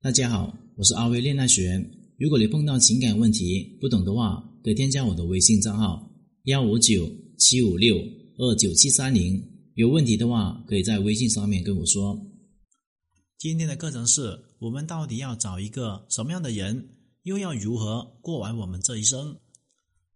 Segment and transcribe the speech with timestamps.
[0.00, 1.84] 大家好，我是阿威恋爱学。
[2.18, 6.08] 如果你碰到情感问题不懂的话，可以添加我的微信账号
[6.44, 7.96] 幺五九七五六
[8.36, 9.42] 二九七三零。
[9.74, 12.16] 有问题的话，可以在微信上面跟我说。
[13.38, 16.90] 今天的课程是我们到底要找一个什么样的人，
[17.24, 19.36] 又要如何过完我们这一生？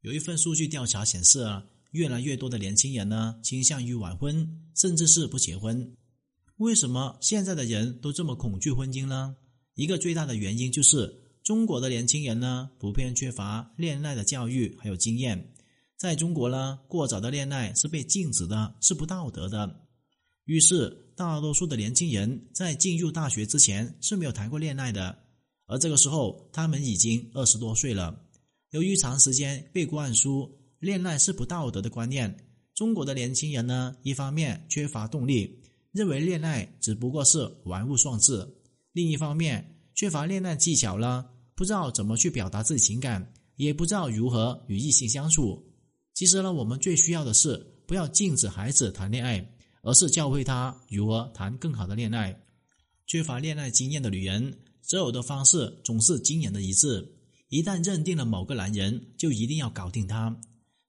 [0.02, 5.96] 有一份数据调查显示啊，越来越多的年轻人呢倾向于晚婚，甚至是不结婚。
[6.58, 9.34] 为什么现在的人都这么恐惧婚姻呢？
[9.82, 15.52] 一个最大的原因就是中国的年轻人呢普遍缺乏恋爱的教育还有经验。
[15.96, 19.80] 在中国呢，过早的恋爱是被禁止的，是不道德的。
[20.44, 25.18] 于是，大多数的年轻人在进入大学之前是没有谈过恋爱的。
[25.66, 28.20] 而这个时候，他们已经二十多岁了。
[28.70, 32.36] 由于长时间被灌输恋爱是不道德的观念，
[32.72, 38.44] 中国的年轻人呢，一方面缺乏动力，认为恋爱只不过是玩物丧志；
[38.92, 45.62] 另一方面，缺乏恋爱技巧了，不知道怎么去表达自己情感，也不知道如何与异性相处。
[46.14, 49.46] 其实呢，我们最需要的是不要禁止孩子谈恋爱，
[49.82, 52.38] 而是教会他如何谈更好的恋爱。
[53.06, 57.06] 缺乏恋爱经验的女人，择偶的方式总是惊人的一致。
[57.48, 60.34] 一旦认定了某个男人，就一定要搞定他。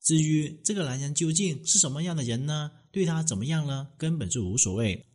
[0.02, 2.72] 至于这个男人究竟是什么样的人呢？
[2.92, 3.88] 对他怎么样呢？
[3.98, 5.06] 根本就无所谓。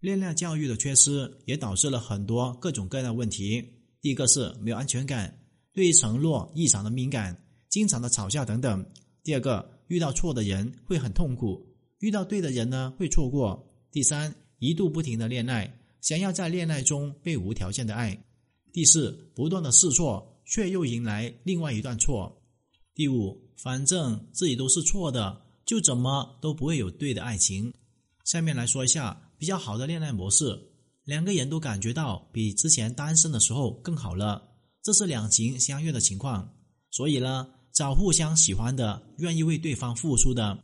[0.00, 3.62] 恋爱教育的缺失也导致了很多各种各样的问题。
[4.00, 5.38] 第一个是没有安全感，
[5.74, 7.36] 对于承诺异常的敏感，
[7.68, 8.82] 经常的吵架等等。
[9.22, 11.62] 第二个，遇到错的人会很痛苦，
[11.98, 13.62] 遇到对的人呢会错过。
[13.92, 18.18] 第三，一度不停的恋爱，想要在恋爱中被无条件的爱。
[18.72, 22.40] 第四，不断的试错，却又迎来另外一段错。
[22.94, 27.70] 第五，反正自己都是错的，就怎么都不会有对的爱情。
[28.24, 30.56] 下面来说一下比较好的恋爱模式，
[31.02, 34.40] 两个人都感觉到比之前单身的时候更好了，
[34.84, 36.54] 这是两情相悦的情况。
[36.92, 37.48] 所以呢。
[37.72, 40.58] 找互相喜欢的、愿意为对方付出的，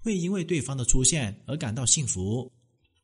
[0.00, 2.50] 会因为对方的出现而感到幸福。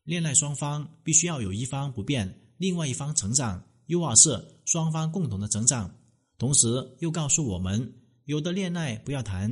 [0.05, 5.93] 恋爱双方必须要有一方不变，另外一方成长，又或是双方共同的成长。
[6.39, 6.69] 同时
[7.01, 7.93] 又告诉我们，
[8.25, 9.51] 有的恋爱不要谈，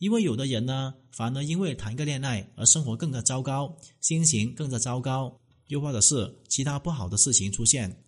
[0.00, 8.02] 因为有的人呢，反而因为谈个恋爱而生活更加糟糕，心情更加糟糕，又或者是其他不好的事情出现。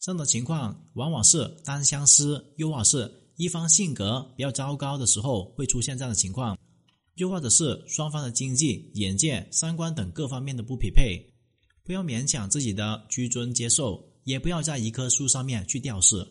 [0.00, 3.12] 这样的情况往往是单相思，又或是。
[3.36, 6.54] 一方性格比较糟糕的时候，会出现这样的情况；
[7.14, 11.18] 又或者是双方的经济、眼界、三观等各方面的不匹配。
[11.82, 16.30] 不要勉强自己的屈尊接受，也不要在一棵树上面去吊死。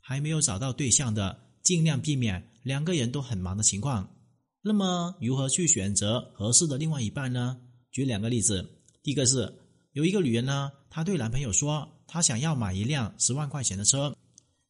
[0.00, 4.08] 还没有找到对象的，尽量避免两个人都很忙的情况。
[4.68, 7.56] 那么，如何去选择合适的另外一半呢？
[7.92, 8.68] 举两个例子。
[9.00, 9.56] 第一个是
[9.92, 14.12] 有一个女人呢，她对男朋友说，她想要买一辆十万块钱的车。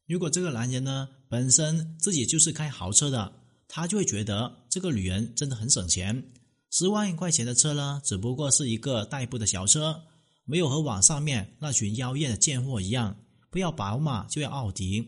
[0.05, 3.33] 如果这个男人呢本身自己就是开豪车的，
[3.67, 6.23] 他就会觉得这个女人真的很省钱。
[6.69, 9.99] 十万块钱的车呢，只不过是一个代步的小车，
[10.45, 13.17] 没有和网上面那群妖艳的贱货一样，
[13.49, 15.03] 不要宝马就要奥迪。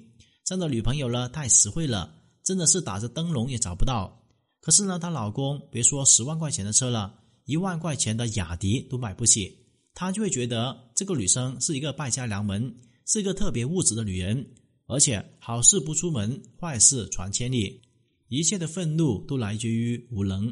[0.46, 2.12] 这样的女朋友呢太实惠了，
[2.44, 4.19] 真的是打着灯笼也找不到。
[4.62, 7.14] 可是呢，她老公别说十万块钱的车了，
[7.46, 9.58] 一万块钱的雅迪都买不起，
[9.94, 12.76] 他就会觉得这个女生是一个败家娘们，
[13.06, 14.46] 是一个特别物质的女人。
[14.92, 17.80] 而且好事不出门，坏事传千里。
[18.28, 20.52] 一切的愤怒都来自于无能。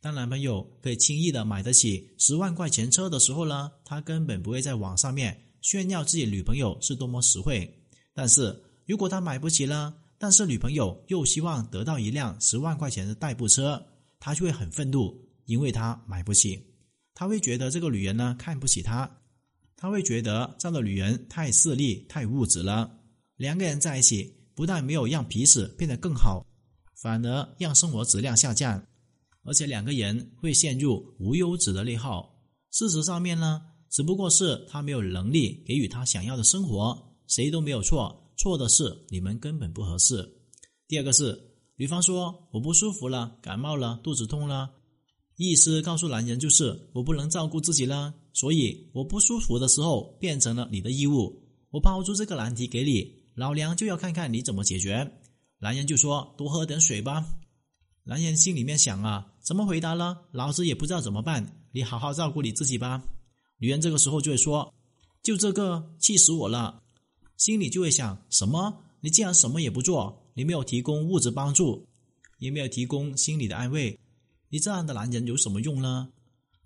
[0.00, 7.70] 当男朋友可以轻易的买得起十万块钱车的时候呢，他根本不会在网上面炫耀自己女朋友是多么实惠。
[8.14, 13.80] 但是如果他买不起了，但是女朋友又希望得到一辆十万块钱的代步车，
[14.18, 16.60] 他就会很愤怒，因为他买不起。
[17.14, 19.08] 他会觉得这个女人呢看不起他，
[19.76, 22.90] 他会觉得这样的女人太势利、太物质了。
[23.36, 26.44] 两个人在一起，不但没有让彼此变得更好，
[27.00, 28.84] 反而让生活质量下降，
[29.44, 32.36] 而且两个人会陷入无休止的内耗。
[32.72, 40.26] 事实上面呢，只不过是他没有能力给予他想要的生活，谁都没有错，错的是你们根本不合适。
[40.86, 41.38] 第二个是，
[41.76, 44.70] 女方说我不舒服了，感冒了，肚子痛了，
[45.36, 53.12] 意思告诉男人就是我不能照顾自己了，所以我不舒服的时候变成了你的义务，我抛出这个难题给你。
[53.34, 55.12] 老娘就要看看你怎么解决。
[55.58, 57.26] 男人就说：“多喝点水吧。”
[58.04, 60.16] 男人心里面想啊，怎么回答呢？
[60.32, 61.44] 老子也不知道怎么办。
[61.72, 63.02] 你好好照顾你自己吧。
[63.58, 64.72] 女人这个时候就会说
[65.22, 66.82] ：“就这个，气死我了。”
[67.38, 68.84] 心里就会想：什么？
[69.00, 70.30] 你竟然什么也不做？
[70.34, 71.86] 你没有提供物质帮助，
[72.40, 73.98] 也没有提供心理的安慰，
[74.50, 76.08] 你这样的男人有什么用呢？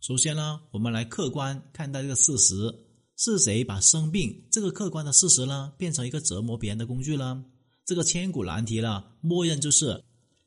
[0.00, 2.74] 首先呢，我们来客观看待这个事实。
[3.18, 7.44] 是谁把生病这个客观的事实呢，变成一个折磨别人的工具呢？
[7.84, 9.14] 这个千古难题了。
[9.20, 10.02] 默认就是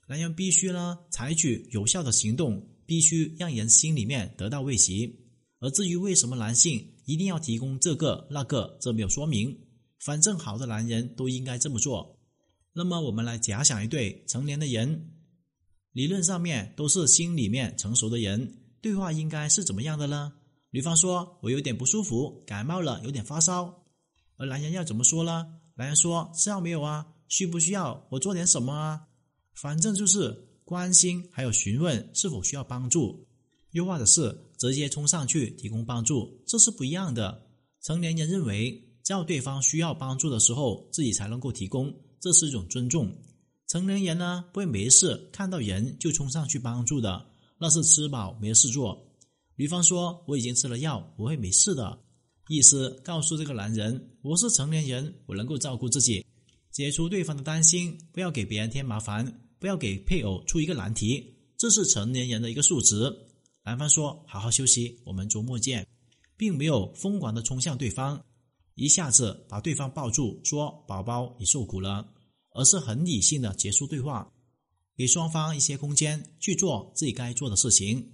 [0.07, 5.09] 男人必须呢采取有效的行动，必须让人心里面得到慰藉。
[5.59, 9.55] 而至于为什么男性一定要提供这个那个，这没有说明。
[10.05, 12.19] 反正好的男人都应该这么做。
[12.73, 15.09] 那么我们来假想一对成年的人，
[15.93, 20.31] 理论上面都是心里面成熟的人，对话应该是怎么样的呢？
[20.69, 23.83] 女方说：“我有点不舒服，感冒了，有点发烧。”
[24.37, 25.47] 而男人要怎么说呢？
[25.73, 27.07] 男人说：“吃药没有啊？
[27.27, 29.07] 需不需要我做点什么啊？”
[29.59, 33.25] 反正就是关心，还有询问是否需要帮助，
[33.71, 37.47] 又或者是直接冲上去提供帮助，这是不一样的。
[37.81, 43.15] 成年人认为，只要对方需要帮助的时候，自己才能够提供，这是一种尊重。
[43.67, 47.23] 成年人呢，不会没事看到人就冲上去帮助的，
[47.59, 48.99] 那是吃饱没事做。
[49.55, 51.99] 女方说：“我已经吃了药，我会没事的。”
[52.49, 56.25] 意思告诉这个男人：“我是成年人，我能够照顾自己。”
[56.71, 63.15] 解除对方的担心，不要给别人添麻烦，不要给配偶出一个难题，这是成年人的一个素质。
[63.63, 65.85] 男方说：“好好休息，我们周末见。”
[66.37, 68.21] 并没有疯狂的冲向对方，
[68.75, 72.11] 一下子把对方抱住，说：“宝宝，你受苦了。”
[72.57, 74.31] 而是很理性的结束对话，
[74.95, 78.13] 给双方一些空间去做自己该做的事情。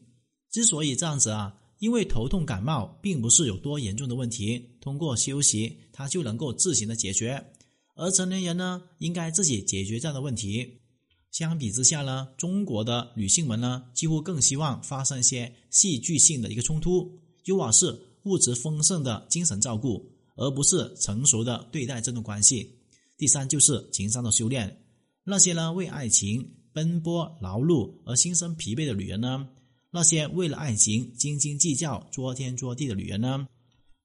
[0.49, 7.53] 之所以这样子啊，因为头痛感冒并不是有多严重的问题，通过休息它就能够自行的解决。
[7.95, 10.81] 而成年人呢，应该自己解决这样的问题。
[11.29, 22.79] 相比之下呢，中国的女性们呢，几乎更希望发生一些戏剧性的一个冲突，又或是物质丰盛的精神照顾，而不是成熟的对待这段关系。
[23.17, 24.83] 第三就是情商的修炼，
[25.23, 29.47] 那些呢为爱情奔波劳碌而心生疲惫的女人呢？
[29.91, 33.45] 那些为了爱情斤斤计较、作天作地的女人呢？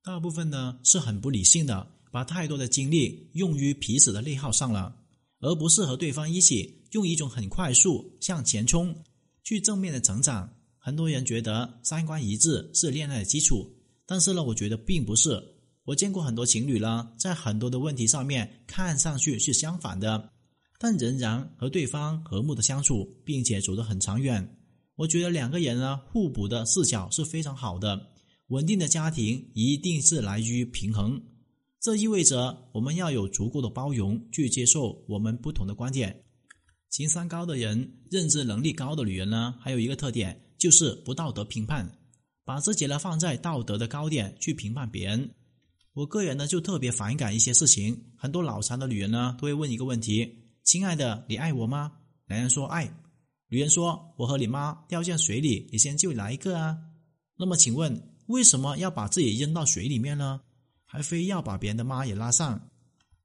[0.02, 4.94] 大部分呢是很不理性的，把太多的精力用于彼此的内耗上了，
[5.40, 8.94] 而不是和对方一起用一种很快速向前冲，
[9.44, 10.52] 去正面的成长。
[10.78, 13.66] 很多人觉得三观一致是恋爱的基础，
[14.06, 15.42] 但是呢，我觉得并不是。
[15.86, 20.32] 我见过很多情侣呢，在很多的问题上面看上去是相反的，
[20.80, 24.56] 但仍然和对方和睦的相处，并且走得很长远。
[24.96, 28.10] 我觉得两个人呢互补的视角是非常好的，
[28.48, 31.22] 稳定的家庭一定是来于平衡。
[31.80, 36.24] 这意味着我们要有足够的包容，去接受我们不同的观点。
[36.90, 41.88] 情商高的人、认知能力高的女人呢，还有一个特点就是不道德评判，
[42.44, 45.30] 把自己呢放在道德的高点去评判别人。
[45.96, 50.30] 我个人呢就特别反感一些事情，很多脑残的女人呢都会问一个问题
[50.62, 51.90] ：“亲爱的，你爱我吗？”
[52.28, 52.84] 男人说爱。
[53.48, 56.76] 女人说：“我和你妈掉进水里，你先救哪一个啊？”
[57.38, 60.42] 那么请问，为什么要把自己扔到水里面呢？
[60.84, 62.60] 还非要把别人的妈也拉上？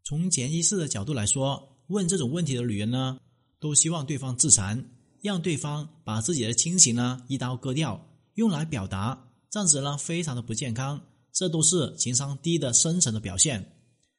[0.06, 3.20] 从潜意识的角度来说，问这种问题的女人呢，
[3.60, 4.82] 都希望对方自残，
[5.22, 11.02] 让对方把自己的亲情呢一刀割掉，用来表达，这样子呢非常的不健康，
[11.34, 13.74] 这都是情商低的深层的表现。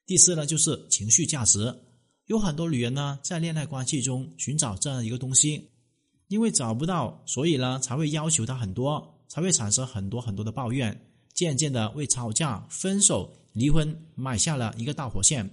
[0.06, 1.74] 第四呢，就是情绪价值，
[2.26, 5.68] 有很多女人呢在恋爱关系中寻找这样一个东西。
[6.28, 10.98] 因为找不到，所以呢才会要求他很多，才会产生很多很多的抱怨，
[11.34, 15.48] 渐渐的为吵架、分手、离婚埋下了一个导火线。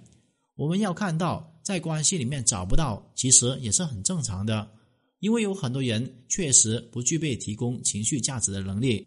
[0.55, 4.71] 我们要看到，在关系里面找不到，其实也是很正常的，
[5.19, 9.05] 因为有很多人确实不具备提供情绪价值的能力。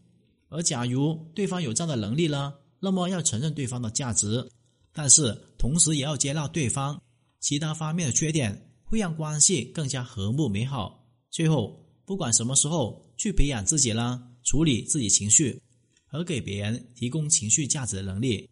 [0.52, 4.46] 而假如对方有这样的能力呢，那么要承认对方的价值，
[4.92, 7.00] 但是同时也要接纳对方
[7.40, 11.04] 其他方面的缺点，会让关系更加和睦美好。
[11.30, 15.58] 最后，不管什么时候去培养自己啦，处理自己情绪
[16.04, 18.48] 和给别人提供情绪价值的能力，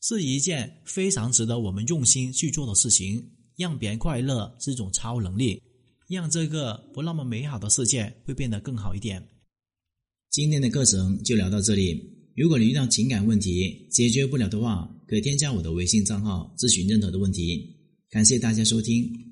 [0.00, 3.22] 是一件非常值得我们用心去做的事情。
[3.54, 5.62] 让别人快乐是一种超能力，
[6.08, 9.22] 让这个不那么美好的世界会变得更好一点。
[10.32, 12.02] 今天的课程就聊到这里。
[12.34, 17.76] 如果你遇到情感问题解决不了的话，可添加我的微信账号咨询任何的问题。
[18.08, 19.31] 感谢大家收听。